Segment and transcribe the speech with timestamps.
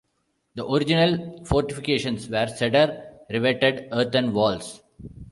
[0.55, 4.81] The original fortifications were cedar-reveted earthen walls.